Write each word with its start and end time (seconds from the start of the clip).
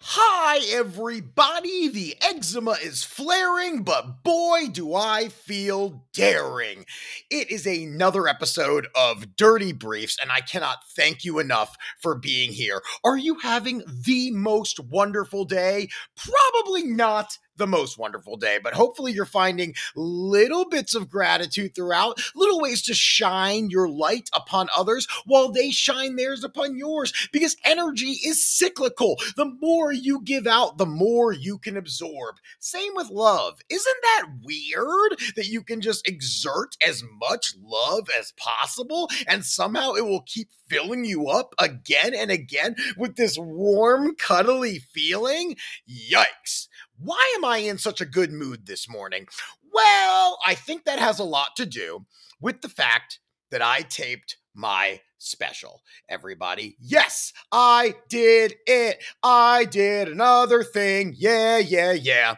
Hi, 0.00 0.60
everybody. 0.70 1.88
The 1.88 2.16
eczema 2.22 2.76
is 2.82 3.02
flaring, 3.02 3.82
but 3.82 4.22
boy, 4.22 4.68
do 4.70 4.94
I 4.94 5.28
feel 5.28 6.04
daring. 6.12 6.86
It 7.30 7.50
is 7.50 7.66
another 7.66 8.28
episode 8.28 8.86
of 8.94 9.34
Dirty 9.34 9.72
Briefs, 9.72 10.16
and 10.22 10.30
I 10.30 10.40
cannot 10.40 10.84
thank 10.94 11.24
you 11.24 11.40
enough 11.40 11.76
for 12.00 12.14
being 12.14 12.52
here. 12.52 12.80
Are 13.04 13.18
you 13.18 13.40
having 13.40 13.82
the 14.04 14.30
most 14.30 14.78
wonderful 14.78 15.44
day? 15.44 15.88
Probably 16.16 16.84
not 16.84 17.36
the 17.58 17.66
most 17.66 17.98
wonderful 17.98 18.36
day, 18.36 18.58
but 18.62 18.74
hopefully 18.74 19.12
you're 19.12 19.24
finding 19.24 19.74
little 19.94 20.68
bits 20.68 20.94
of 20.94 21.10
gratitude 21.10 21.74
throughout, 21.74 22.20
little 22.34 22.60
ways 22.60 22.82
to 22.82 22.94
shine 22.94 23.70
your 23.70 23.88
light 23.88 24.30
upon 24.32 24.68
others 24.76 25.06
while 25.26 25.50
they 25.50 25.70
shine 25.70 26.16
theirs 26.16 26.44
upon 26.44 26.76
yours 26.76 27.12
because 27.32 27.56
energy 27.64 28.18
is 28.24 28.44
cyclical. 28.46 29.16
The 29.36 29.52
more 29.60 29.92
you 29.92 30.22
give 30.22 30.46
out, 30.46 30.78
the 30.78 30.86
more 30.86 31.32
you 31.32 31.58
can 31.58 31.76
absorb. 31.76 32.36
Same 32.58 32.92
with 32.94 33.10
love. 33.10 33.58
Isn't 33.68 33.96
that 34.02 34.26
weird 34.42 35.18
that 35.36 35.48
you 35.48 35.62
can 35.62 35.80
just 35.80 36.08
exert 36.08 36.76
as 36.86 37.02
much 37.20 37.54
love 37.60 38.08
as 38.18 38.32
possible 38.36 39.08
and 39.26 39.44
somehow 39.44 39.92
it 39.94 40.04
will 40.04 40.22
keep 40.22 40.48
filling 40.68 41.04
you 41.04 41.28
up 41.28 41.54
again 41.58 42.14
and 42.14 42.30
again 42.30 42.76
with 42.96 43.16
this 43.16 43.36
warm, 43.38 44.14
cuddly 44.14 44.78
feeling? 44.78 45.56
Yikes. 45.88 46.67
Why 47.00 47.34
am 47.36 47.44
I 47.44 47.58
in 47.58 47.78
such 47.78 48.00
a 48.00 48.06
good 48.06 48.32
mood 48.32 48.66
this 48.66 48.88
morning? 48.88 49.26
Well, 49.72 50.38
I 50.44 50.54
think 50.54 50.84
that 50.84 50.98
has 50.98 51.18
a 51.18 51.24
lot 51.24 51.54
to 51.56 51.66
do 51.66 52.06
with 52.40 52.60
the 52.60 52.68
fact 52.68 53.20
that 53.50 53.62
I 53.62 53.82
taped 53.82 54.36
my 54.54 55.00
special. 55.18 55.82
Everybody, 56.08 56.76
yes, 56.80 57.32
I 57.52 57.94
did 58.08 58.56
it. 58.66 59.02
I 59.22 59.64
did 59.64 60.08
another 60.08 60.64
thing. 60.64 61.14
Yeah, 61.16 61.58
yeah, 61.58 61.92
yeah. 61.92 62.36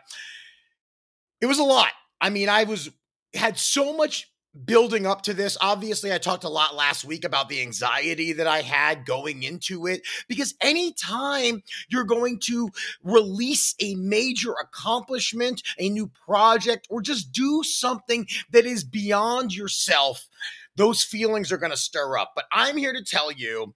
It 1.41 1.47
was 1.47 1.59
a 1.59 1.65
lot. 1.65 1.93
I 2.21 2.29
mean, 2.29 2.49
I 2.51 2.65
was 2.65 2.91
had 3.35 3.59
so 3.59 3.97
much 3.97 4.30
building 4.65 5.07
up 5.07 5.23
to 5.23 5.35
this, 5.35 5.57
obviously, 5.61 6.13
I 6.13 6.19
talked 6.19 6.45
a 6.45 6.49
lot 6.49 6.75
last 6.75 7.05
week 7.05 7.25
about 7.25 7.49
the 7.49 7.61
anxiety 7.63 8.33
that 8.33 8.47
I 8.47 8.63
had 8.63 9.07
going 9.07 9.43
into 9.43 9.87
it 9.87 10.03
because 10.29 10.55
anytime 10.61 11.63
you're 11.89 12.05
going 12.05 12.41
to 12.47 12.71
release 13.03 13.75
a 13.81 13.95
major 13.95 14.53
accomplishment, 14.53 15.63
a 15.79 15.89
new 15.89 16.09
project, 16.09 16.87
or 16.91 17.01
just 17.01 17.33
do 17.33 17.63
something 17.63 18.27
that 18.51 18.67
is 18.67 18.85
beyond 18.85 19.55
yourself, 19.55 20.29
those 20.77 21.03
feelings 21.03 21.53
are 21.53 21.59
going 21.59 21.73
to 21.73 21.77
stir 21.77 22.19
up. 22.19 22.33
But 22.35 22.47
I'm 22.53 22.77
here 22.77 22.93
to 22.93 23.05
tell 23.05 23.31
you 23.31 23.75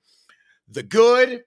the 0.69 0.83
good, 0.83 1.45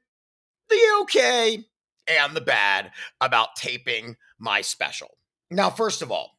the 0.70 0.80
okay, 1.02 1.66
and 2.08 2.36
the 2.36 2.42
bad 2.42 2.92
about 3.20 3.56
taping 3.56 4.16
my 4.40 4.62
special. 4.62 5.18
Now, 5.50 5.70
first 5.70 6.02
of 6.02 6.12
all, 6.12 6.38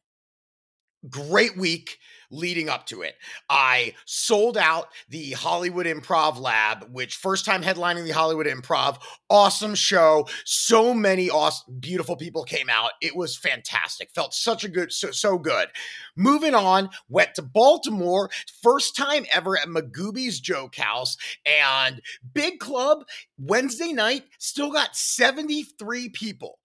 great 1.09 1.57
week 1.57 1.99
leading 2.31 2.69
up 2.69 2.85
to 2.87 3.01
it. 3.01 3.15
I 3.49 3.93
sold 4.05 4.57
out 4.57 4.87
the 5.09 5.31
Hollywood 5.31 5.85
Improv 5.85 6.39
Lab, 6.39 6.89
which 6.91 7.15
first 7.15 7.45
time 7.45 7.63
headlining 7.63 8.05
the 8.05 8.11
Hollywood 8.11 8.45
Improv. 8.45 8.97
Awesome 9.29 9.75
show. 9.75 10.27
So 10.45 10.93
many 10.93 11.29
awesome, 11.29 11.79
beautiful 11.79 12.15
people 12.15 12.43
came 12.43 12.69
out. 12.69 12.91
It 13.01 13.15
was 13.15 13.37
fantastic. 13.37 14.11
Felt 14.13 14.33
such 14.33 14.63
a 14.63 14.69
good, 14.69 14.91
so, 14.91 15.11
so 15.11 15.37
good. 15.37 15.69
Moving 16.15 16.55
on, 16.55 16.89
went 17.07 17.35
to 17.35 17.41
Baltimore. 17.41 18.29
First 18.61 18.95
time 18.95 19.25
ever 19.31 19.57
at 19.57 19.67
Magooby's 19.67 20.39
Joke 20.39 20.75
House 20.75 21.17
and 21.45 22.01
big 22.33 22.59
club 22.59 23.05
Wednesday 23.37 23.93
night. 23.93 24.23
Still 24.37 24.71
got 24.71 24.95
73 24.95 26.09
people 26.09 26.59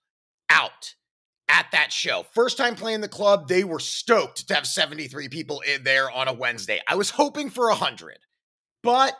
out 0.50 0.94
at 1.48 1.66
that 1.72 1.92
show. 1.92 2.24
First 2.32 2.56
time 2.56 2.74
playing 2.74 3.00
the 3.00 3.08
club, 3.08 3.48
they 3.48 3.64
were 3.64 3.78
stoked 3.78 4.48
to 4.48 4.54
have 4.54 4.66
73 4.66 5.28
people 5.28 5.60
in 5.60 5.84
there 5.84 6.10
on 6.10 6.28
a 6.28 6.32
Wednesday. 6.32 6.80
I 6.88 6.96
was 6.96 7.10
hoping 7.10 7.50
for 7.50 7.68
100, 7.68 8.18
but 8.82 9.14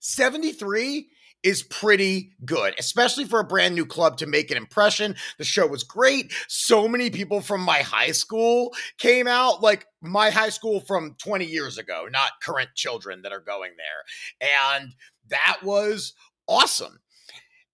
73 0.00 1.08
is 1.42 1.62
pretty 1.62 2.32
good, 2.44 2.74
especially 2.78 3.24
for 3.24 3.38
a 3.38 3.44
brand 3.44 3.74
new 3.74 3.86
club 3.86 4.16
to 4.16 4.26
make 4.26 4.50
an 4.50 4.56
impression. 4.56 5.14
The 5.38 5.44
show 5.44 5.66
was 5.66 5.84
great. 5.84 6.32
So 6.48 6.88
many 6.88 7.08
people 7.08 7.40
from 7.40 7.60
my 7.60 7.78
high 7.78 8.10
school 8.10 8.74
came 8.98 9.28
out, 9.28 9.62
like 9.62 9.86
my 10.02 10.30
high 10.30 10.48
school 10.48 10.80
from 10.80 11.14
20 11.22 11.44
years 11.44 11.78
ago, 11.78 12.08
not 12.10 12.30
current 12.42 12.70
children 12.74 13.22
that 13.22 13.32
are 13.32 13.40
going 13.40 13.72
there. 13.76 14.50
And 14.74 14.92
that 15.28 15.58
was 15.62 16.14
awesome. 16.48 16.98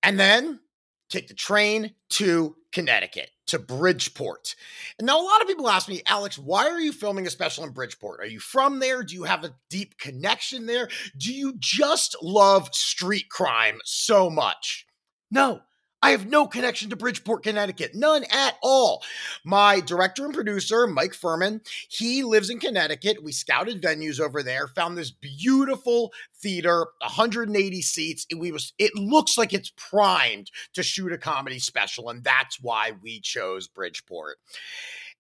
And 0.03 0.21
then 0.21 0.61
take 1.09 1.29
the 1.29 1.35
train 1.35 1.95
to 2.11 2.57
Connecticut 2.73 3.31
to 3.47 3.59
Bridgeport. 3.59 4.55
And 4.99 5.07
now 5.07 5.21
a 5.21 5.25
lot 5.25 5.43
of 5.43 5.49
people 5.49 5.69
ask 5.69 5.89
me, 5.89 6.03
Alex, 6.07 6.39
why 6.39 6.69
are 6.69 6.81
you 6.81 6.93
filming 6.93 7.27
a 7.27 7.31
special 7.31 7.65
in 7.65 7.71
Bridgeport? 7.71 8.21
Are 8.21 8.27
you 8.27 8.41
from 8.41 8.79
there? 8.79 9.03
Do 9.03 9.15
you 9.15 9.25
have 9.25 9.45
a 9.45 9.55
deep 9.71 9.99
connection 9.99 10.67
there? 10.67 10.89
Do 11.17 11.33
you 11.33 11.55
just 11.59 12.17
love 12.23 12.75
street 12.75 13.29
crime 13.29 13.79
so 13.85 14.31
much? 14.31 14.87
No, 15.31 15.63
I 16.03 16.11
have 16.11 16.29
no 16.29 16.47
connection 16.49 16.91
to 16.91 16.97
Bridgeport, 16.97 17.45
Connecticut. 17.45 17.95
None 17.95 18.25
at 18.25 18.57
all. 18.61 19.03
My 19.45 19.81
director 19.81 20.25
and 20.25 20.35
producer, 20.35 20.87
Mike 20.89 21.15
Furman, 21.15 21.61
he 21.89 22.25
lives 22.25 22.51
in 22.51 22.59
Connecticut. 22.59 23.23
We 23.23 23.31
scouted 23.31 23.81
venues 23.81 24.19
over 24.19 24.43
there, 24.43 24.67
found 24.67 24.99
this 24.99 25.13
beautiful 25.13 26.13
theater, 26.35 26.87
180 27.01 27.83
seats. 27.83 28.27
It, 28.29 28.39
we 28.39 28.51
was 28.51 28.73
it 28.79 28.95
looks 28.97 29.39
like 29.39 29.53
it's 29.53 29.73
primed 29.77 30.51
to 30.75 30.83
shoot 30.83 31.13
a 31.13 31.19
comedy 31.19 31.61
special, 31.61 32.11
and 32.11 32.25
that's 32.25 32.61
why 32.61 32.93
we 33.01 33.21
chose 33.21 33.69
Bridgeport. 33.69 34.39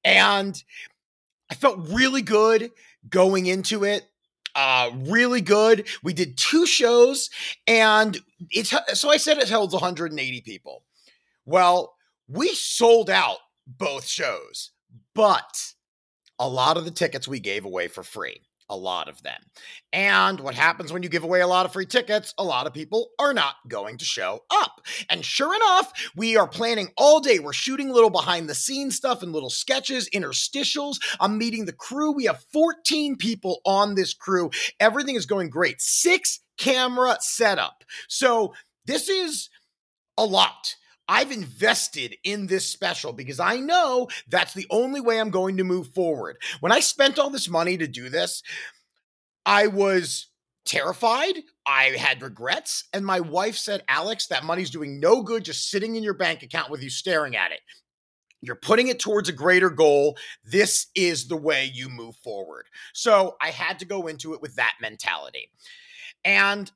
And 0.04 0.60
I 1.48 1.54
felt 1.54 1.88
really 1.88 2.22
good 2.22 2.72
going 3.08 3.46
into 3.46 3.84
it 3.84 4.08
uh, 4.54 4.90
really 4.94 5.40
good. 5.40 5.86
We 6.02 6.12
did 6.12 6.36
two 6.36 6.66
shows, 6.66 7.30
and 7.66 8.18
it's 8.50 8.74
so 8.94 9.10
I 9.10 9.16
said 9.16 9.38
it 9.38 9.48
held 9.48 9.72
180 9.72 10.40
people. 10.42 10.84
Well, 11.44 11.94
we 12.28 12.48
sold 12.48 13.10
out 13.10 13.38
both 13.66 14.06
shows, 14.06 14.70
but 15.14 15.72
a 16.38 16.48
lot 16.48 16.76
of 16.76 16.84
the 16.84 16.90
tickets 16.90 17.28
we 17.28 17.40
gave 17.40 17.64
away 17.64 17.88
for 17.88 18.02
free 18.02 18.42
a 18.68 18.76
lot 18.76 19.08
of 19.08 19.22
them. 19.22 19.40
And 19.92 20.40
what 20.40 20.54
happens 20.54 20.92
when 20.92 21.02
you 21.02 21.08
give 21.08 21.24
away 21.24 21.40
a 21.40 21.46
lot 21.46 21.66
of 21.66 21.72
free 21.72 21.86
tickets? 21.86 22.34
A 22.38 22.44
lot 22.44 22.66
of 22.66 22.72
people 22.72 23.10
are 23.18 23.34
not 23.34 23.56
going 23.68 23.98
to 23.98 24.04
show 24.04 24.40
up. 24.50 24.80
And 25.10 25.24
sure 25.24 25.54
enough, 25.54 25.92
we 26.16 26.36
are 26.36 26.48
planning 26.48 26.88
all 26.96 27.20
day. 27.20 27.38
We're 27.38 27.52
shooting 27.52 27.90
little 27.90 28.10
behind 28.10 28.48
the 28.48 28.54
scenes 28.54 28.96
stuff 28.96 29.22
and 29.22 29.32
little 29.32 29.50
sketches, 29.50 30.08
interstitials. 30.10 30.96
I'm 31.20 31.38
meeting 31.38 31.64
the 31.64 31.72
crew. 31.72 32.12
We 32.12 32.24
have 32.24 32.44
14 32.52 33.16
people 33.16 33.60
on 33.64 33.94
this 33.94 34.14
crew. 34.14 34.50
Everything 34.80 35.16
is 35.16 35.26
going 35.26 35.50
great. 35.50 35.80
Six 35.80 36.40
camera 36.58 37.16
setup. 37.20 37.84
So 38.08 38.54
this 38.86 39.08
is 39.08 39.48
a 40.16 40.24
lot. 40.24 40.76
I've 41.08 41.32
invested 41.32 42.16
in 42.24 42.46
this 42.46 42.66
special 42.66 43.12
because 43.12 43.40
I 43.40 43.56
know 43.56 44.08
that's 44.28 44.54
the 44.54 44.66
only 44.70 45.00
way 45.00 45.20
I'm 45.20 45.30
going 45.30 45.56
to 45.56 45.64
move 45.64 45.88
forward. 45.88 46.38
When 46.60 46.72
I 46.72 46.80
spent 46.80 47.18
all 47.18 47.30
this 47.30 47.48
money 47.48 47.76
to 47.76 47.86
do 47.86 48.08
this, 48.08 48.42
I 49.44 49.66
was 49.66 50.28
terrified. 50.64 51.34
I 51.66 51.84
had 51.96 52.22
regrets. 52.22 52.84
And 52.92 53.04
my 53.04 53.20
wife 53.20 53.56
said, 53.56 53.82
Alex, 53.88 54.28
that 54.28 54.44
money's 54.44 54.70
doing 54.70 55.00
no 55.00 55.22
good 55.22 55.44
just 55.44 55.70
sitting 55.70 55.96
in 55.96 56.04
your 56.04 56.14
bank 56.14 56.42
account 56.42 56.70
with 56.70 56.82
you 56.82 56.90
staring 56.90 57.36
at 57.36 57.52
it. 57.52 57.60
You're 58.40 58.56
putting 58.56 58.88
it 58.88 58.98
towards 58.98 59.28
a 59.28 59.32
greater 59.32 59.70
goal. 59.70 60.16
This 60.44 60.88
is 60.96 61.28
the 61.28 61.36
way 61.36 61.70
you 61.72 61.88
move 61.88 62.16
forward. 62.16 62.66
So 62.92 63.36
I 63.40 63.50
had 63.50 63.78
to 63.78 63.84
go 63.84 64.08
into 64.08 64.34
it 64.34 64.42
with 64.42 64.56
that 64.56 64.74
mentality. 64.80 65.50
And 66.24 66.70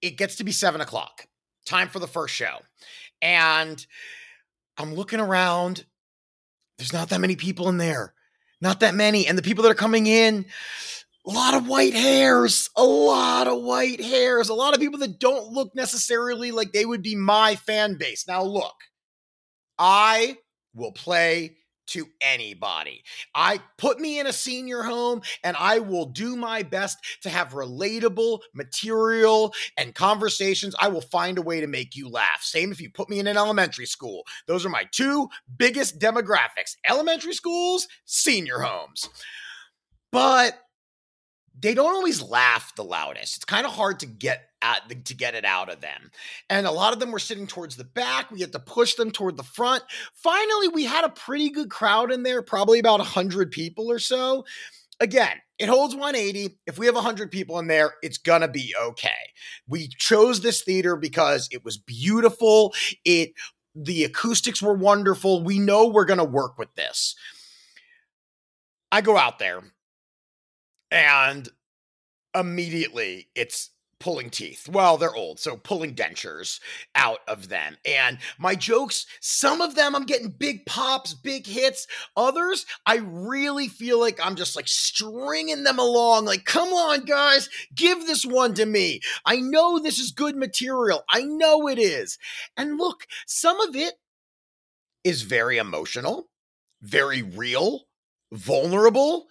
it 0.00 0.16
gets 0.16 0.36
to 0.36 0.44
be 0.44 0.52
seven 0.52 0.80
o'clock, 0.80 1.26
time 1.66 1.88
for 1.88 1.98
the 1.98 2.06
first 2.06 2.34
show. 2.34 2.58
And 3.22 3.84
I'm 4.76 4.94
looking 4.94 5.20
around. 5.20 5.84
There's 6.78 6.92
not 6.92 7.10
that 7.10 7.20
many 7.20 7.36
people 7.36 7.68
in 7.68 7.78
there. 7.78 8.14
Not 8.60 8.80
that 8.80 8.94
many. 8.94 9.26
And 9.26 9.38
the 9.38 9.42
people 9.42 9.62
that 9.62 9.70
are 9.70 9.74
coming 9.74 10.06
in, 10.06 10.46
a 11.26 11.30
lot 11.30 11.54
of 11.54 11.68
white 11.68 11.94
hairs, 11.94 12.68
a 12.76 12.84
lot 12.84 13.46
of 13.46 13.62
white 13.62 14.00
hairs, 14.00 14.48
a 14.48 14.54
lot 14.54 14.74
of 14.74 14.80
people 14.80 14.98
that 15.00 15.18
don't 15.18 15.52
look 15.52 15.74
necessarily 15.74 16.50
like 16.50 16.72
they 16.72 16.84
would 16.84 17.02
be 17.02 17.14
my 17.14 17.56
fan 17.56 17.96
base. 17.96 18.26
Now, 18.26 18.42
look, 18.42 18.74
I 19.78 20.38
will 20.74 20.92
play 20.92 21.56
to 21.88 22.06
anybody. 22.20 23.02
I 23.34 23.60
put 23.78 24.00
me 24.00 24.18
in 24.18 24.26
a 24.26 24.32
senior 24.32 24.82
home 24.82 25.22
and 25.42 25.56
I 25.58 25.78
will 25.78 26.06
do 26.06 26.36
my 26.36 26.62
best 26.62 26.98
to 27.22 27.30
have 27.30 27.52
relatable 27.52 28.40
material 28.54 29.54
and 29.76 29.94
conversations. 29.94 30.74
I 30.80 30.88
will 30.88 31.00
find 31.00 31.38
a 31.38 31.42
way 31.42 31.60
to 31.60 31.66
make 31.66 31.96
you 31.96 32.08
laugh. 32.08 32.42
Same 32.42 32.72
if 32.72 32.80
you 32.80 32.90
put 32.90 33.08
me 33.08 33.18
in 33.18 33.26
an 33.26 33.36
elementary 33.36 33.86
school. 33.86 34.24
Those 34.46 34.64
are 34.64 34.70
my 34.70 34.84
two 34.90 35.28
biggest 35.56 35.98
demographics 35.98 36.76
elementary 36.88 37.34
schools, 37.34 37.86
senior 38.04 38.58
homes. 38.58 39.08
But 40.10 40.58
they 41.58 41.74
don't 41.74 41.94
always 41.94 42.20
laugh 42.22 42.74
the 42.76 42.84
loudest. 42.84 43.36
It's 43.36 43.44
kind 43.44 43.66
of 43.66 43.72
hard 43.72 44.00
to 44.00 44.06
get 44.06 44.48
at 44.64 44.88
the, 44.88 44.94
to 44.94 45.14
get 45.14 45.34
it 45.34 45.44
out 45.44 45.70
of 45.70 45.80
them. 45.80 46.10
And 46.48 46.66
a 46.66 46.72
lot 46.72 46.94
of 46.94 46.98
them 46.98 47.12
were 47.12 47.18
sitting 47.18 47.46
towards 47.46 47.76
the 47.76 47.84
back. 47.84 48.30
We 48.30 48.40
had 48.40 48.52
to 48.52 48.58
push 48.58 48.94
them 48.94 49.10
toward 49.10 49.36
the 49.36 49.42
front. 49.42 49.84
Finally, 50.14 50.68
we 50.68 50.84
had 50.84 51.04
a 51.04 51.10
pretty 51.10 51.50
good 51.50 51.70
crowd 51.70 52.10
in 52.10 52.22
there, 52.22 52.42
probably 52.42 52.78
about 52.78 52.98
100 52.98 53.50
people 53.50 53.90
or 53.90 53.98
so. 53.98 54.44
Again, 55.00 55.36
it 55.58 55.68
holds 55.68 55.94
180. 55.94 56.58
If 56.66 56.78
we 56.78 56.86
have 56.86 56.94
100 56.94 57.30
people 57.30 57.58
in 57.58 57.66
there, 57.66 57.94
it's 58.02 58.18
going 58.18 58.40
to 58.40 58.48
be 58.48 58.74
okay. 58.80 59.10
We 59.68 59.88
chose 59.88 60.40
this 60.40 60.62
theater 60.62 60.96
because 60.96 61.48
it 61.52 61.64
was 61.64 61.76
beautiful. 61.76 62.72
It 63.04 63.32
the 63.76 64.04
acoustics 64.04 64.62
were 64.62 64.74
wonderful. 64.74 65.42
We 65.42 65.58
know 65.58 65.88
we're 65.88 66.04
going 66.04 66.18
to 66.18 66.24
work 66.24 66.58
with 66.58 66.72
this. 66.76 67.16
I 68.92 69.00
go 69.00 69.16
out 69.16 69.40
there 69.40 69.62
and 70.92 71.48
immediately 72.36 73.28
it's 73.34 73.70
pulling 74.04 74.28
teeth. 74.28 74.68
Well, 74.68 74.98
they're 74.98 75.14
old, 75.14 75.40
so 75.40 75.56
pulling 75.56 75.94
dentures 75.94 76.60
out 76.94 77.20
of 77.26 77.48
them. 77.48 77.78
And 77.86 78.18
my 78.36 78.54
jokes, 78.54 79.06
some 79.20 79.62
of 79.62 79.76
them 79.76 79.96
I'm 79.96 80.04
getting 80.04 80.28
big 80.28 80.66
pops, 80.66 81.14
big 81.14 81.46
hits. 81.46 81.86
Others, 82.14 82.66
I 82.84 82.96
really 82.96 83.66
feel 83.66 83.98
like 83.98 84.20
I'm 84.22 84.36
just 84.36 84.56
like 84.56 84.68
stringing 84.68 85.64
them 85.64 85.78
along. 85.78 86.26
Like, 86.26 86.44
come 86.44 86.68
on, 86.68 87.06
guys, 87.06 87.48
give 87.74 88.06
this 88.06 88.26
one 88.26 88.52
to 88.54 88.66
me. 88.66 89.00
I 89.24 89.36
know 89.36 89.78
this 89.78 89.98
is 89.98 90.10
good 90.10 90.36
material. 90.36 91.02
I 91.08 91.22
know 91.22 91.66
it 91.66 91.78
is. 91.78 92.18
And 92.58 92.76
look, 92.76 93.06
some 93.26 93.58
of 93.58 93.74
it 93.74 93.94
is 95.02 95.22
very 95.22 95.56
emotional, 95.56 96.28
very 96.82 97.22
real, 97.22 97.86
vulnerable 98.30 99.28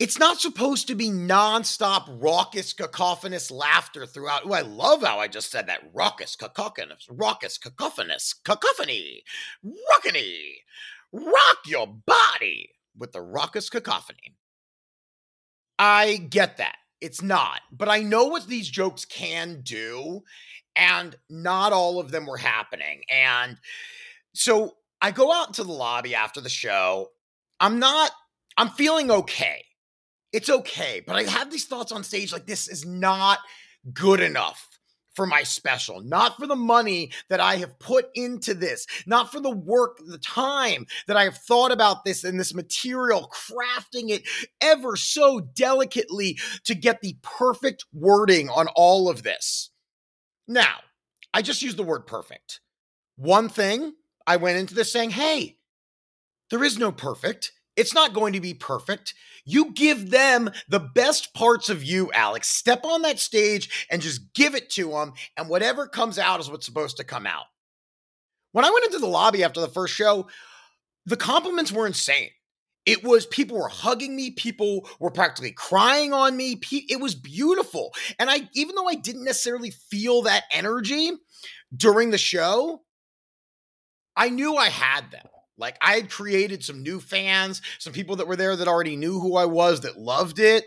it's 0.00 0.18
not 0.18 0.40
supposed 0.40 0.88
to 0.88 0.94
be 0.94 1.10
nonstop, 1.10 2.06
raucous, 2.08 2.72
cacophonous 2.72 3.50
laughter 3.50 4.06
throughout. 4.06 4.40
Oh, 4.46 4.54
I 4.54 4.62
love 4.62 5.02
how 5.02 5.18
I 5.18 5.28
just 5.28 5.50
said 5.50 5.66
that. 5.66 5.82
Raucous, 5.92 6.36
cacophonous, 6.36 7.06
raucous, 7.10 7.58
cacophonous, 7.58 8.34
cacophony, 8.42 9.22
rockany. 9.62 10.54
Rock 11.12 11.58
your 11.66 11.86
body 11.86 12.70
with 12.96 13.12
the 13.12 13.20
raucous 13.20 13.68
cacophony. 13.68 14.36
I 15.78 16.16
get 16.16 16.56
that. 16.56 16.76
It's 17.02 17.20
not. 17.20 17.60
But 17.70 17.90
I 17.90 18.00
know 18.00 18.24
what 18.24 18.46
these 18.46 18.70
jokes 18.70 19.04
can 19.04 19.60
do, 19.62 20.22
and 20.76 21.14
not 21.28 21.74
all 21.74 22.00
of 22.00 22.10
them 22.10 22.24
were 22.24 22.38
happening. 22.38 23.02
And 23.12 23.58
so 24.32 24.76
I 25.02 25.10
go 25.10 25.30
out 25.30 25.48
into 25.48 25.64
the 25.64 25.72
lobby 25.72 26.14
after 26.14 26.40
the 26.40 26.48
show. 26.48 27.08
I'm 27.58 27.78
not, 27.78 28.12
I'm 28.56 28.70
feeling 28.70 29.10
okay 29.10 29.64
it's 30.32 30.50
okay. 30.50 31.02
But 31.06 31.16
I 31.16 31.24
have 31.24 31.50
these 31.50 31.66
thoughts 31.66 31.92
on 31.92 32.04
stage 32.04 32.32
like 32.32 32.46
this 32.46 32.68
is 32.68 32.86
not 32.86 33.38
good 33.92 34.20
enough 34.20 34.66
for 35.14 35.26
my 35.26 35.42
special, 35.42 36.00
not 36.00 36.36
for 36.38 36.46
the 36.46 36.56
money 36.56 37.10
that 37.28 37.40
I 37.40 37.56
have 37.56 37.78
put 37.78 38.06
into 38.14 38.54
this, 38.54 38.86
not 39.06 39.32
for 39.32 39.40
the 39.40 39.50
work, 39.50 39.98
the 40.06 40.18
time 40.18 40.86
that 41.08 41.16
I 41.16 41.24
have 41.24 41.36
thought 41.36 41.72
about 41.72 42.04
this 42.04 42.22
and 42.24 42.38
this 42.38 42.54
material, 42.54 43.30
crafting 43.34 44.10
it 44.10 44.22
ever 44.60 44.96
so 44.96 45.40
delicately 45.40 46.38
to 46.64 46.74
get 46.74 47.00
the 47.00 47.16
perfect 47.22 47.84
wording 47.92 48.48
on 48.50 48.68
all 48.76 49.08
of 49.08 49.22
this. 49.22 49.70
Now, 50.46 50.76
I 51.34 51.42
just 51.42 51.62
used 51.62 51.76
the 51.76 51.82
word 51.82 52.06
perfect. 52.06 52.60
One 53.16 53.48
thing, 53.48 53.94
I 54.26 54.36
went 54.36 54.58
into 54.58 54.74
this 54.74 54.92
saying, 54.92 55.10
hey, 55.10 55.58
there 56.50 56.64
is 56.64 56.78
no 56.78 56.92
perfect. 56.92 57.52
It's 57.80 57.94
not 57.94 58.12
going 58.12 58.34
to 58.34 58.40
be 58.42 58.52
perfect. 58.52 59.14
You 59.46 59.72
give 59.72 60.10
them 60.10 60.50
the 60.68 60.80
best 60.80 61.32
parts 61.32 61.70
of 61.70 61.82
you, 61.82 62.12
Alex. 62.12 62.46
Step 62.46 62.84
on 62.84 63.00
that 63.02 63.18
stage 63.18 63.86
and 63.90 64.02
just 64.02 64.34
give 64.34 64.54
it 64.54 64.68
to 64.72 64.90
them, 64.90 65.14
and 65.38 65.48
whatever 65.48 65.86
comes 65.86 66.18
out 66.18 66.40
is 66.40 66.50
what's 66.50 66.66
supposed 66.66 66.98
to 66.98 67.04
come 67.04 67.26
out. 67.26 67.46
When 68.52 68.66
I 68.66 68.70
went 68.70 68.84
into 68.84 68.98
the 68.98 69.06
lobby 69.06 69.42
after 69.42 69.62
the 69.62 69.68
first 69.68 69.94
show, 69.94 70.28
the 71.06 71.16
compliments 71.16 71.72
were 71.72 71.86
insane. 71.86 72.28
It 72.84 73.02
was 73.02 73.24
people 73.24 73.56
were 73.56 73.68
hugging 73.68 74.14
me, 74.14 74.30
people 74.32 74.86
were 74.98 75.10
practically 75.10 75.52
crying 75.52 76.12
on 76.12 76.36
me. 76.36 76.60
It 76.70 77.00
was 77.00 77.14
beautiful. 77.14 77.94
And 78.18 78.30
I 78.30 78.48
even 78.54 78.74
though 78.74 78.88
I 78.88 78.94
didn't 78.94 79.24
necessarily 79.24 79.70
feel 79.70 80.22
that 80.22 80.44
energy 80.50 81.12
during 81.74 82.10
the 82.10 82.18
show, 82.18 82.82
I 84.16 84.28
knew 84.28 84.56
I 84.56 84.68
had 84.68 85.10
them. 85.10 85.26
Like 85.60 85.76
I 85.80 85.92
had 85.92 86.10
created 86.10 86.64
some 86.64 86.82
new 86.82 87.00
fans, 87.00 87.62
some 87.78 87.92
people 87.92 88.16
that 88.16 88.26
were 88.26 88.36
there 88.36 88.56
that 88.56 88.68
already 88.68 88.96
knew 88.96 89.20
who 89.20 89.36
I 89.36 89.44
was, 89.44 89.82
that 89.82 89.98
loved 89.98 90.38
it. 90.38 90.64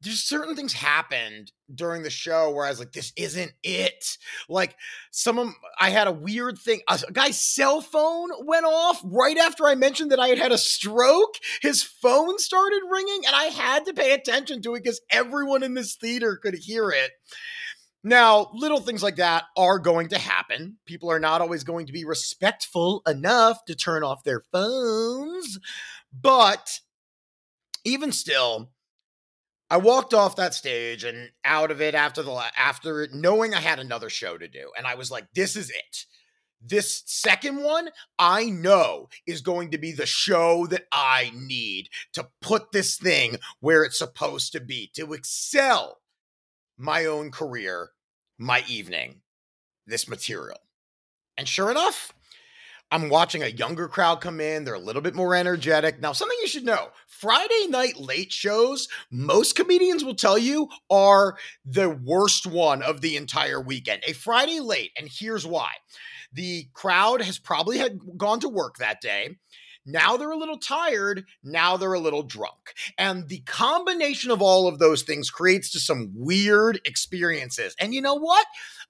There's 0.00 0.22
certain 0.22 0.54
things 0.54 0.74
happened 0.74 1.50
during 1.74 2.04
the 2.04 2.10
show 2.10 2.52
where 2.52 2.64
I 2.64 2.70
was 2.70 2.78
like, 2.78 2.92
this 2.92 3.12
isn't 3.16 3.52
it. 3.64 4.16
Like 4.48 4.76
some 5.10 5.38
of 5.40 5.48
I 5.80 5.90
had 5.90 6.06
a 6.06 6.12
weird 6.12 6.56
thing. 6.58 6.82
A 6.88 7.00
guy's 7.12 7.40
cell 7.40 7.80
phone 7.80 8.28
went 8.44 8.64
off 8.64 9.00
right 9.04 9.36
after 9.36 9.66
I 9.66 9.74
mentioned 9.74 10.12
that 10.12 10.20
I 10.20 10.28
had 10.28 10.38
had 10.38 10.52
a 10.52 10.58
stroke. 10.58 11.34
His 11.62 11.82
phone 11.82 12.38
started 12.38 12.82
ringing, 12.88 13.22
and 13.26 13.34
I 13.34 13.44
had 13.44 13.86
to 13.86 13.92
pay 13.92 14.12
attention 14.12 14.62
to 14.62 14.74
it 14.74 14.84
because 14.84 15.00
everyone 15.10 15.64
in 15.64 15.74
this 15.74 15.96
theater 15.96 16.38
could 16.40 16.54
hear 16.54 16.90
it. 16.90 17.10
Now, 18.08 18.50
little 18.54 18.80
things 18.80 19.02
like 19.02 19.16
that 19.16 19.44
are 19.54 19.78
going 19.78 20.08
to 20.08 20.18
happen. 20.18 20.78
People 20.86 21.10
are 21.10 21.20
not 21.20 21.42
always 21.42 21.62
going 21.62 21.86
to 21.86 21.92
be 21.92 22.06
respectful 22.06 23.02
enough 23.06 23.66
to 23.66 23.74
turn 23.74 24.02
off 24.02 24.24
their 24.24 24.42
phones. 24.50 25.58
But 26.10 26.80
even 27.84 28.10
still, 28.12 28.70
I 29.68 29.76
walked 29.76 30.14
off 30.14 30.36
that 30.36 30.54
stage 30.54 31.04
and 31.04 31.32
out 31.44 31.70
of 31.70 31.82
it 31.82 31.94
after 31.94 32.22
the 32.22 32.42
after 32.56 33.08
knowing 33.12 33.52
I 33.54 33.60
had 33.60 33.78
another 33.78 34.08
show 34.08 34.38
to 34.38 34.48
do 34.48 34.72
and 34.78 34.86
I 34.86 34.94
was 34.94 35.10
like 35.10 35.26
this 35.34 35.54
is 35.54 35.68
it. 35.68 36.06
This 36.60 37.02
second 37.04 37.62
one, 37.62 37.90
I 38.18 38.46
know, 38.46 39.10
is 39.26 39.42
going 39.42 39.70
to 39.70 39.78
be 39.78 39.92
the 39.92 40.06
show 40.06 40.66
that 40.68 40.86
I 40.90 41.30
need 41.32 41.88
to 42.14 42.28
put 42.40 42.72
this 42.72 42.96
thing 42.96 43.36
where 43.60 43.84
it's 43.84 43.98
supposed 43.98 44.52
to 44.52 44.60
be, 44.60 44.90
to 44.94 45.12
excel 45.12 46.00
my 46.76 47.04
own 47.04 47.30
career, 47.30 47.90
my 48.38 48.64
evening, 48.68 49.20
this 49.86 50.08
material. 50.08 50.58
And 51.36 51.48
sure 51.48 51.70
enough, 51.70 52.12
I'm 52.90 53.10
watching 53.10 53.42
a 53.42 53.48
younger 53.48 53.86
crowd 53.86 54.20
come 54.20 54.40
in. 54.40 54.64
They're 54.64 54.74
a 54.74 54.78
little 54.78 55.02
bit 55.02 55.14
more 55.14 55.34
energetic. 55.34 56.00
Now, 56.00 56.12
something 56.12 56.38
you 56.40 56.48
should 56.48 56.64
know 56.64 56.88
Friday 57.06 57.66
night 57.68 57.98
late 57.98 58.32
shows, 58.32 58.88
most 59.10 59.56
comedians 59.56 60.04
will 60.04 60.14
tell 60.14 60.38
you, 60.38 60.68
are 60.90 61.36
the 61.66 61.90
worst 61.90 62.46
one 62.46 62.82
of 62.82 63.02
the 63.02 63.16
entire 63.16 63.60
weekend. 63.60 64.02
A 64.06 64.14
Friday 64.14 64.60
late, 64.60 64.92
and 64.96 65.08
here's 65.10 65.46
why 65.46 65.72
the 66.32 66.68
crowd 66.72 67.20
has 67.22 67.38
probably 67.38 67.78
had 67.78 67.98
gone 68.16 68.40
to 68.40 68.48
work 68.48 68.76
that 68.76 69.00
day. 69.00 69.36
Now 69.88 70.18
they're 70.18 70.30
a 70.30 70.36
little 70.36 70.58
tired. 70.58 71.24
Now 71.42 71.78
they're 71.78 71.94
a 71.94 71.98
little 71.98 72.22
drunk. 72.22 72.74
And 72.98 73.26
the 73.28 73.40
combination 73.40 74.30
of 74.30 74.42
all 74.42 74.68
of 74.68 74.78
those 74.78 75.02
things 75.02 75.30
creates 75.30 75.70
to 75.72 75.80
some 75.80 76.12
weird 76.14 76.78
experiences. 76.84 77.74
And 77.80 77.94
you 77.94 78.02
know 78.02 78.14
what? 78.14 78.46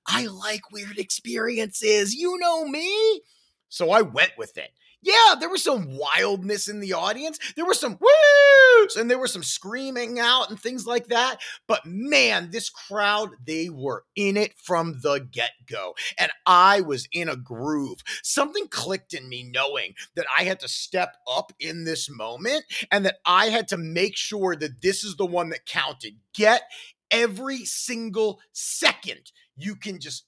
I 0.07 0.27
like 0.27 0.73
weird 0.73 0.99
experiences. 0.99 2.15
You 2.15 2.37
know 2.39 2.67
me. 2.67 3.23
So 3.69 3.91
I 3.91 4.03
went 4.03 4.33
with 4.37 4.59
it 4.59 4.73
yeah, 5.03 5.35
there 5.39 5.49
was 5.49 5.63
some 5.63 5.97
wildness 5.97 6.69
in 6.69 6.81
the 6.81 6.93
audience. 6.93 7.39
There 7.57 7.67
were 7.67 7.75
some 7.75 7.99
woos 8.01 8.97
and 8.97 9.11
there 9.11 9.19
was 9.19 9.33
some 9.33 9.43
screaming 9.43 10.19
out 10.19 10.51
and 10.51 10.59
things 10.59 10.87
like 10.87 11.09
that. 11.09 11.39
But 11.67 11.87
man, 11.87 12.51
this 12.51 12.69
crowd, 12.69 13.31
they 13.47 13.69
were 13.69 14.05
in 14.17 14.37
it 14.37 14.55
from 14.57 15.01
the 15.03 15.21
get 15.31 15.53
go. 15.71 15.95
And 16.19 16.31
I 16.47 16.81
was 16.81 17.09
in 17.13 17.29
a 17.29 17.37
groove. 17.37 17.99
Something 18.23 18.67
clicked 18.69 19.15
in 19.15 19.29
me 19.29 19.45
knowing 19.45 19.95
that 20.17 20.27
I 20.37 20.45
had 20.45 20.61
to 20.61 20.69
step 20.69 21.17
up 21.31 21.53
in 21.61 21.85
this 21.85 22.11
moment 22.11 22.65
and 22.91 23.05
that 23.07 23.19
I 23.25 23.47
had 23.47 23.69
to 23.69 23.77
make 23.77 24.17
sure 24.17 24.57
that 24.57 24.83
this 24.83 25.05
is 25.05 25.17
the 25.17 25.27
one 25.27 25.51
that 25.51 25.67
counted. 25.67 26.15
Get 26.35 26.63
every 27.11 27.65
single 27.65 28.41
second 28.53 29.33
you 29.57 29.75
can 29.75 29.99
just 29.99 30.25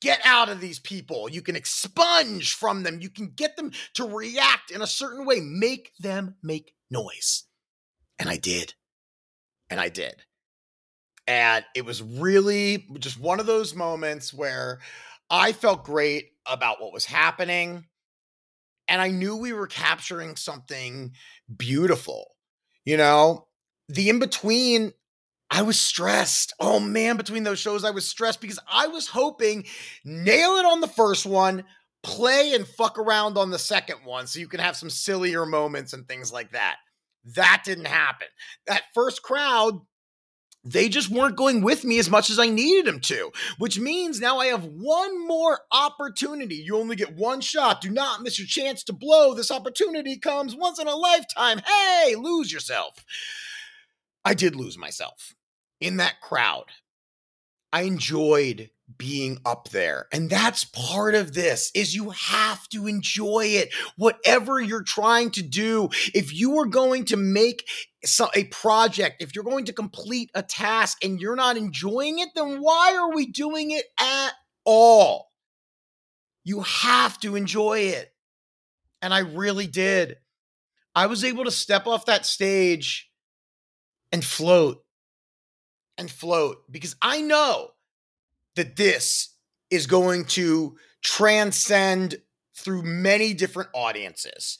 get 0.00 0.20
out 0.24 0.48
of 0.48 0.60
these 0.60 0.78
people. 0.78 1.28
You 1.28 1.42
can 1.42 1.56
expunge 1.56 2.54
from 2.54 2.82
them. 2.82 3.00
You 3.00 3.10
can 3.10 3.32
get 3.34 3.56
them 3.56 3.72
to 3.94 4.04
react 4.04 4.70
in 4.70 4.82
a 4.82 4.86
certain 4.86 5.24
way. 5.24 5.40
Make 5.40 5.92
them 5.98 6.36
make 6.42 6.74
noise. 6.90 7.44
And 8.18 8.28
I 8.28 8.36
did. 8.36 8.74
And 9.70 9.80
I 9.80 9.88
did. 9.88 10.22
And 11.26 11.64
it 11.74 11.84
was 11.84 12.02
really 12.02 12.86
just 12.98 13.18
one 13.18 13.40
of 13.40 13.46
those 13.46 13.74
moments 13.74 14.32
where 14.32 14.80
I 15.30 15.52
felt 15.52 15.84
great 15.84 16.32
about 16.46 16.80
what 16.80 16.92
was 16.92 17.06
happening. 17.06 17.86
And 18.88 19.00
I 19.00 19.08
knew 19.08 19.36
we 19.36 19.54
were 19.54 19.66
capturing 19.66 20.36
something 20.36 21.12
beautiful. 21.56 22.36
You 22.84 22.98
know, 22.98 23.46
the 23.88 24.10
in 24.10 24.18
between 24.18 24.92
I 25.54 25.62
was 25.62 25.78
stressed. 25.78 26.52
Oh 26.58 26.80
man, 26.80 27.16
between 27.16 27.44
those 27.44 27.60
shows, 27.60 27.84
I 27.84 27.92
was 27.92 28.08
stressed 28.08 28.40
because 28.40 28.58
I 28.68 28.88
was 28.88 29.06
hoping 29.06 29.64
nail 30.04 30.56
it 30.56 30.66
on 30.66 30.80
the 30.80 30.88
first 30.88 31.24
one, 31.24 31.62
play 32.02 32.54
and 32.54 32.66
fuck 32.66 32.98
around 32.98 33.38
on 33.38 33.52
the 33.52 33.58
second 33.58 33.98
one 34.04 34.26
so 34.26 34.40
you 34.40 34.48
can 34.48 34.58
have 34.58 34.74
some 34.74 34.90
sillier 34.90 35.46
moments 35.46 35.92
and 35.92 36.08
things 36.08 36.32
like 36.32 36.50
that. 36.50 36.78
That 37.36 37.62
didn't 37.64 37.86
happen. 37.86 38.26
That 38.66 38.82
first 38.94 39.22
crowd, 39.22 39.78
they 40.64 40.88
just 40.88 41.08
weren't 41.08 41.36
going 41.36 41.62
with 41.62 41.84
me 41.84 42.00
as 42.00 42.10
much 42.10 42.30
as 42.30 42.40
I 42.40 42.48
needed 42.48 42.86
them 42.86 42.98
to, 43.02 43.30
which 43.58 43.78
means 43.78 44.18
now 44.18 44.40
I 44.40 44.46
have 44.46 44.64
one 44.64 45.24
more 45.24 45.60
opportunity. 45.70 46.56
You 46.56 46.78
only 46.78 46.96
get 46.96 47.14
one 47.14 47.40
shot. 47.40 47.80
Do 47.80 47.90
not 47.90 48.22
miss 48.22 48.40
your 48.40 48.48
chance 48.48 48.82
to 48.84 48.92
blow. 48.92 49.34
This 49.34 49.52
opportunity 49.52 50.18
comes 50.18 50.56
once 50.56 50.80
in 50.80 50.88
a 50.88 50.96
lifetime. 50.96 51.60
Hey, 51.64 52.16
lose 52.16 52.52
yourself. 52.52 53.04
I 54.24 54.34
did 54.34 54.56
lose 54.56 54.76
myself 54.76 55.32
in 55.84 55.98
that 55.98 56.20
crowd. 56.20 56.64
I 57.72 57.82
enjoyed 57.82 58.70
being 58.96 59.38
up 59.44 59.70
there. 59.70 60.06
And 60.12 60.30
that's 60.30 60.64
part 60.64 61.14
of 61.14 61.34
this 61.34 61.70
is 61.74 61.94
you 61.94 62.10
have 62.10 62.68
to 62.68 62.86
enjoy 62.86 63.46
it. 63.46 63.72
Whatever 63.96 64.60
you're 64.60 64.82
trying 64.82 65.30
to 65.32 65.42
do, 65.42 65.88
if 66.14 66.32
you 66.32 66.58
are 66.58 66.66
going 66.66 67.04
to 67.06 67.16
make 67.16 67.66
a 68.34 68.44
project, 68.44 69.22
if 69.22 69.34
you're 69.34 69.44
going 69.44 69.64
to 69.66 69.72
complete 69.72 70.30
a 70.34 70.42
task 70.42 71.04
and 71.04 71.20
you're 71.20 71.36
not 71.36 71.56
enjoying 71.56 72.18
it, 72.18 72.28
then 72.34 72.60
why 72.60 72.96
are 72.96 73.14
we 73.14 73.26
doing 73.26 73.70
it 73.70 73.84
at 73.98 74.32
all? 74.64 75.30
You 76.44 76.60
have 76.60 77.18
to 77.20 77.36
enjoy 77.36 77.78
it. 77.80 78.12
And 79.02 79.12
I 79.12 79.20
really 79.20 79.66
did. 79.66 80.16
I 80.94 81.06
was 81.06 81.24
able 81.24 81.44
to 81.44 81.50
step 81.50 81.86
off 81.86 82.06
that 82.06 82.24
stage 82.26 83.10
and 84.12 84.24
float 84.24 84.83
and 85.98 86.10
float 86.10 86.70
because 86.70 86.96
I 87.00 87.20
know 87.20 87.70
that 88.56 88.76
this 88.76 89.34
is 89.70 89.86
going 89.86 90.24
to 90.26 90.76
transcend 91.02 92.16
through 92.56 92.82
many 92.82 93.34
different 93.34 93.68
audiences. 93.74 94.58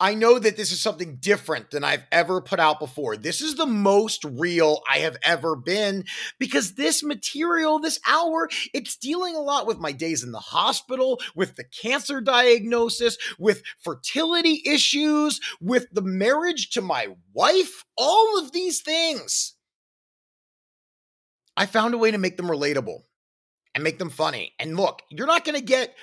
I 0.00 0.14
know 0.14 0.38
that 0.38 0.56
this 0.56 0.72
is 0.72 0.80
something 0.80 1.16
different 1.20 1.70
than 1.70 1.84
I've 1.84 2.04
ever 2.10 2.40
put 2.42 2.60
out 2.60 2.80
before. 2.80 3.16
This 3.16 3.40
is 3.40 3.54
the 3.54 3.66
most 3.66 4.24
real 4.24 4.82
I 4.90 4.98
have 4.98 5.16
ever 5.22 5.56
been 5.56 6.04
because 6.38 6.74
this 6.74 7.02
material, 7.02 7.78
this 7.78 8.00
hour, 8.06 8.48
it's 8.74 8.96
dealing 8.96 9.36
a 9.36 9.40
lot 9.40 9.66
with 9.66 9.78
my 9.78 9.92
days 9.92 10.22
in 10.22 10.32
the 10.32 10.38
hospital, 10.38 11.20
with 11.34 11.56
the 11.56 11.64
cancer 11.64 12.20
diagnosis, 12.20 13.16
with 13.38 13.62
fertility 13.82 14.62
issues, 14.66 15.40
with 15.60 15.86
the 15.92 16.02
marriage 16.02 16.70
to 16.70 16.82
my 16.82 17.08
wife, 17.32 17.84
all 17.96 18.38
of 18.38 18.52
these 18.52 18.82
things. 18.82 19.55
I 21.56 21.66
found 21.66 21.94
a 21.94 21.98
way 21.98 22.10
to 22.10 22.18
make 22.18 22.36
them 22.36 22.48
relatable 22.48 23.02
and 23.74 23.84
make 23.84 23.98
them 23.98 24.10
funny. 24.10 24.52
And 24.58 24.76
look, 24.76 25.02
you're 25.10 25.26
not 25.26 25.44
going 25.44 25.58
to 25.58 25.64
get 25.64 25.94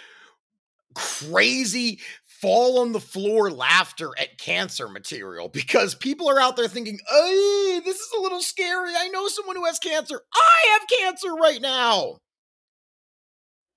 crazy 0.95 1.99
fall 2.41 2.79
on 2.79 2.91
the 2.91 2.99
floor 2.99 3.49
laughter 3.49 4.09
at 4.19 4.37
cancer 4.37 4.87
material 4.87 5.47
because 5.53 5.95
people 5.95 6.29
are 6.29 6.39
out 6.39 6.55
there 6.55 6.67
thinking, 6.67 6.99
this 7.09 7.99
is 7.99 8.13
a 8.17 8.21
little 8.21 8.41
scary. 8.41 8.93
I 8.97 9.07
know 9.09 9.27
someone 9.27 9.55
who 9.55 9.65
has 9.65 9.79
cancer. 9.79 10.21
I 10.33 10.77
have 10.79 10.99
cancer 10.99 11.33
right 11.33 11.61
now. 11.61 12.17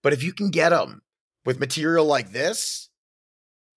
But 0.03 0.13
if 0.13 0.23
you 0.23 0.33
can 0.33 0.51
get 0.51 0.71
them 0.71 1.03
with 1.45 1.59
material 1.59 2.05
like 2.05 2.33
this, 2.33 2.91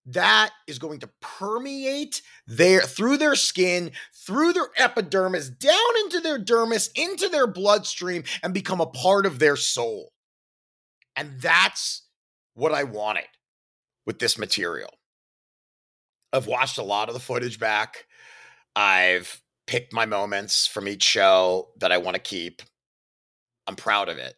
that 0.06 0.51
is 0.68 0.79
going 0.79 1.00
to 1.00 1.10
permeate 1.22 2.22
their 2.48 2.82
through 2.82 3.18
their 3.18 3.36
skin, 3.36 3.91
through 4.29 4.53
their 4.53 4.69
epidermis, 4.77 5.50
down 5.50 5.98
into 6.03 6.19
their 6.19 6.38
dermis, 6.38 6.91
into 6.93 7.29
their 7.29 7.48
bloodstream, 7.48 8.24
and 8.43 8.53
become 8.53 8.79
a 8.79 8.86
part 8.86 9.25
of 9.25 9.39
their 9.39 9.55
soul. 9.55 10.12
And 11.15 11.41
that's 11.41 12.03
what 12.53 12.71
I 12.71 12.83
wanted 12.83 13.25
with 14.05 14.19
this 14.19 14.38
material. 14.38 14.91
I've 16.31 16.45
watched 16.45 16.77
a 16.77 16.83
lot 16.83 17.07
of 17.07 17.15
the 17.15 17.19
footage 17.19 17.59
back. 17.59 18.05
I've 18.75 19.41
picked 19.65 19.93
my 19.93 20.05
moments 20.05 20.67
from 20.67 20.88
each 20.88 21.01
show 21.01 21.69
that 21.79 21.91
I 21.91 21.98
want 21.98 22.13
to 22.13 22.21
keep. 22.21 22.62
I'm 23.65 23.75
proud 23.75 24.09
of 24.09 24.19
it. 24.19 24.36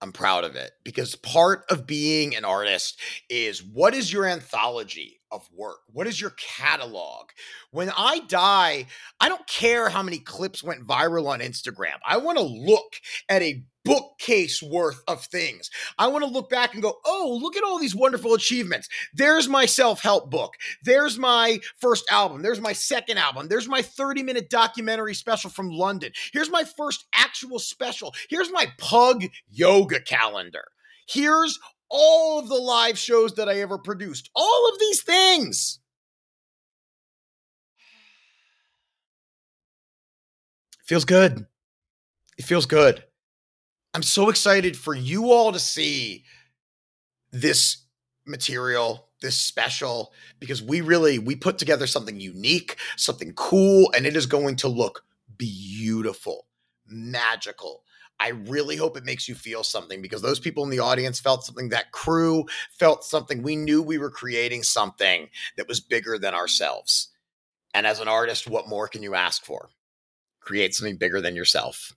I'm 0.00 0.12
proud 0.12 0.44
of 0.44 0.56
it 0.56 0.70
because 0.84 1.16
part 1.16 1.64
of 1.68 1.86
being 1.86 2.34
an 2.34 2.46
artist 2.46 2.98
is 3.28 3.62
what 3.62 3.92
is 3.92 4.10
your 4.10 4.24
anthology 4.24 5.19
of 5.30 5.48
work? 5.54 5.78
What 5.92 6.06
is 6.06 6.20
your 6.20 6.34
catalog? 6.36 7.30
When 7.70 7.90
I 7.96 8.20
die, 8.20 8.86
I 9.20 9.28
don't 9.28 9.46
care 9.46 9.88
how 9.88 10.02
many 10.02 10.18
clips 10.18 10.62
went 10.62 10.86
viral 10.86 11.28
on 11.28 11.40
Instagram. 11.40 11.96
I 12.06 12.16
want 12.18 12.38
to 12.38 12.44
look 12.44 12.94
at 13.28 13.42
a 13.42 13.64
bookcase 13.84 14.62
worth 14.62 15.02
of 15.08 15.24
things. 15.24 15.70
I 15.98 16.08
want 16.08 16.24
to 16.24 16.30
look 16.30 16.50
back 16.50 16.74
and 16.74 16.82
go, 16.82 16.98
oh, 17.04 17.38
look 17.40 17.56
at 17.56 17.64
all 17.64 17.78
these 17.78 17.94
wonderful 17.94 18.34
achievements. 18.34 18.88
There's 19.14 19.48
my 19.48 19.66
self 19.66 20.02
help 20.02 20.30
book. 20.30 20.54
There's 20.84 21.18
my 21.18 21.60
first 21.78 22.10
album. 22.10 22.42
There's 22.42 22.60
my 22.60 22.72
second 22.72 23.18
album. 23.18 23.48
There's 23.48 23.68
my 23.68 23.82
30 23.82 24.22
minute 24.22 24.50
documentary 24.50 25.14
special 25.14 25.50
from 25.50 25.70
London. 25.70 26.12
Here's 26.32 26.50
my 26.50 26.64
first 26.64 27.06
actual 27.14 27.58
special. 27.58 28.14
Here's 28.28 28.52
my 28.52 28.66
pug 28.78 29.24
yoga 29.50 30.00
calendar. 30.00 30.64
Here's 31.08 31.58
all 31.90 32.38
of 32.38 32.48
the 32.48 32.54
live 32.54 32.98
shows 32.98 33.34
that 33.34 33.48
I 33.48 33.60
ever 33.60 33.78
produced. 33.78 34.30
All 34.34 34.70
of 34.72 34.78
these 34.78 35.02
things. 35.02 35.80
Feels 40.84 41.04
good. 41.04 41.46
It 42.38 42.44
feels 42.44 42.66
good. 42.66 43.04
I'm 43.94 44.02
so 44.02 44.28
excited 44.28 44.76
for 44.76 44.94
you 44.94 45.32
all 45.32 45.52
to 45.52 45.58
see 45.58 46.24
this 47.32 47.84
material 48.26 49.08
this 49.20 49.38
special 49.38 50.12
because 50.38 50.62
we 50.62 50.80
really 50.80 51.18
we 51.18 51.34
put 51.36 51.58
together 51.58 51.86
something 51.86 52.20
unique 52.20 52.76
something 52.96 53.32
cool 53.34 53.90
and 53.94 54.06
it 54.06 54.16
is 54.16 54.26
going 54.26 54.56
to 54.56 54.68
look 54.68 55.04
beautiful 55.36 56.46
magical 56.86 57.82
i 58.20 58.28
really 58.28 58.76
hope 58.76 58.96
it 58.96 59.04
makes 59.04 59.28
you 59.28 59.34
feel 59.34 59.64
something 59.64 60.00
because 60.00 60.22
those 60.22 60.40
people 60.40 60.62
in 60.62 60.70
the 60.70 60.78
audience 60.78 61.18
felt 61.18 61.44
something 61.44 61.70
that 61.70 61.90
crew 61.90 62.44
felt 62.78 63.04
something 63.04 63.42
we 63.42 63.56
knew 63.56 63.82
we 63.82 63.98
were 63.98 64.10
creating 64.10 64.62
something 64.62 65.28
that 65.56 65.66
was 65.66 65.80
bigger 65.80 66.18
than 66.18 66.34
ourselves 66.34 67.08
and 67.74 67.86
as 67.86 67.98
an 68.00 68.08
artist 68.08 68.48
what 68.48 68.68
more 68.68 68.86
can 68.86 69.02
you 69.02 69.14
ask 69.14 69.44
for 69.44 69.70
create 70.40 70.74
something 70.74 70.96
bigger 70.96 71.20
than 71.20 71.34
yourself 71.34 71.94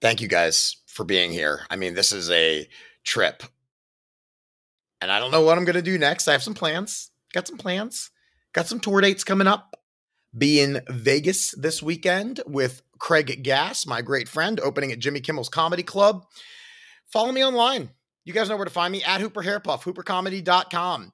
thank 0.00 0.20
you 0.20 0.28
guys 0.28 0.76
for 0.94 1.04
being 1.04 1.32
here. 1.32 1.62
I 1.68 1.76
mean, 1.76 1.94
this 1.94 2.12
is 2.12 2.30
a 2.30 2.68
trip. 3.02 3.42
And 5.00 5.10
I 5.10 5.18
don't 5.18 5.32
know 5.32 5.42
what 5.42 5.58
I'm 5.58 5.64
going 5.64 5.74
to 5.74 5.82
do 5.82 5.98
next. 5.98 6.28
I 6.28 6.32
have 6.32 6.42
some 6.42 6.54
plans. 6.54 7.10
Got 7.32 7.48
some 7.48 7.58
plans. 7.58 8.10
Got 8.52 8.68
some 8.68 8.80
tour 8.80 9.00
dates 9.00 9.24
coming 9.24 9.48
up. 9.48 9.74
Be 10.36 10.60
in 10.60 10.80
Vegas 10.88 11.52
this 11.52 11.82
weekend 11.82 12.40
with 12.46 12.82
Craig 12.98 13.42
Gass, 13.42 13.86
my 13.86 14.02
great 14.02 14.28
friend, 14.28 14.58
opening 14.60 14.90
at 14.90 14.98
Jimmy 14.98 15.20
Kimmel's 15.20 15.48
Comedy 15.48 15.82
Club. 15.82 16.24
Follow 17.06 17.30
me 17.30 17.44
online. 17.44 17.90
You 18.24 18.32
guys 18.32 18.48
know 18.48 18.56
where 18.56 18.64
to 18.64 18.70
find 18.70 18.90
me 18.90 19.04
at 19.04 19.20
Hooper 19.20 19.42
Hairpuff, 19.42 19.82
hoopercomedy.com. 19.82 21.12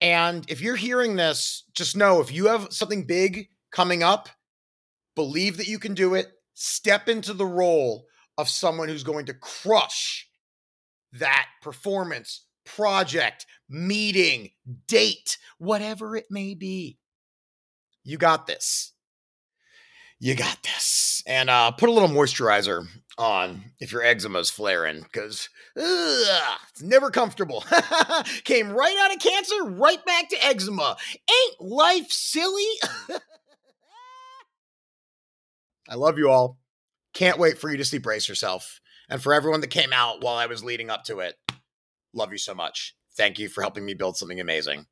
And 0.00 0.50
if 0.50 0.60
you're 0.60 0.76
hearing 0.76 1.16
this, 1.16 1.64
just 1.74 1.96
know 1.96 2.20
if 2.20 2.32
you 2.32 2.46
have 2.46 2.68
something 2.72 3.04
big 3.04 3.48
coming 3.70 4.02
up, 4.02 4.28
believe 5.14 5.56
that 5.58 5.68
you 5.68 5.78
can 5.78 5.94
do 5.94 6.14
it 6.14 6.28
step 6.54 7.08
into 7.08 7.32
the 7.32 7.46
role 7.46 8.06
of 8.36 8.48
someone 8.48 8.88
who's 8.88 9.04
going 9.04 9.26
to 9.26 9.34
crush 9.34 10.28
that 11.12 11.46
performance, 11.62 12.46
project, 12.64 13.46
meeting, 13.68 14.50
date, 14.86 15.38
whatever 15.58 16.16
it 16.16 16.26
may 16.30 16.54
be. 16.54 16.98
You 18.08 18.16
got 18.16 18.46
this. 18.46 18.94
You 20.18 20.34
got 20.34 20.62
this. 20.62 21.22
And 21.26 21.50
uh, 21.50 21.72
put 21.72 21.90
a 21.90 21.92
little 21.92 22.08
moisturizer 22.08 22.86
on 23.18 23.64
if 23.80 23.92
your 23.92 24.02
eczema's 24.02 24.48
flaring 24.48 25.02
because 25.02 25.50
it's 25.76 26.80
never 26.80 27.10
comfortable. 27.10 27.62
Came 28.44 28.70
right 28.70 28.96
out 28.98 29.14
of 29.14 29.20
cancer, 29.20 29.62
right 29.62 30.02
back 30.06 30.30
to 30.30 30.42
eczema. 30.42 30.96
Ain't 31.12 31.60
life 31.60 32.10
silly? 32.10 32.64
I 35.90 35.94
love 35.94 36.16
you 36.16 36.30
all. 36.30 36.56
Can't 37.12 37.38
wait 37.38 37.58
for 37.58 37.70
you 37.70 37.76
to 37.76 37.84
see 37.84 37.98
Brace 37.98 38.26
Yourself. 38.26 38.80
And 39.10 39.22
for 39.22 39.34
everyone 39.34 39.60
that 39.60 39.66
came 39.66 39.92
out 39.92 40.22
while 40.22 40.36
I 40.36 40.46
was 40.46 40.64
leading 40.64 40.88
up 40.88 41.04
to 41.04 41.20
it, 41.20 41.34
love 42.14 42.32
you 42.32 42.38
so 42.38 42.54
much. 42.54 42.94
Thank 43.18 43.38
you 43.38 43.50
for 43.50 43.60
helping 43.60 43.84
me 43.84 43.92
build 43.92 44.16
something 44.16 44.40
amazing. 44.40 44.86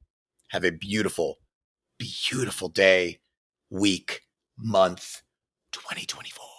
Have 0.48 0.64
a 0.64 0.70
beautiful, 0.70 1.36
beautiful 1.98 2.68
day, 2.68 3.20
week, 3.70 4.22
month, 4.58 5.22
2024. 5.72 6.55